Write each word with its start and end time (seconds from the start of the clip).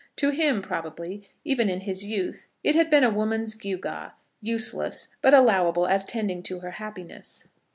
To 0.15 0.31
him 0.31 0.63
probably, 0.63 1.29
even 1.45 1.69
in 1.69 1.81
his 1.81 2.03
youth, 2.03 2.49
it 2.63 2.73
had 2.73 2.89
been 2.89 3.03
a 3.03 3.11
woman's 3.11 3.53
gewgaw, 3.53 4.09
useless, 4.41 5.09
but 5.21 5.35
allowable 5.35 5.85
as 5.85 6.05
tending 6.05 6.41
to 6.41 6.61
her 6.61 6.71
happiness. 6.71 7.47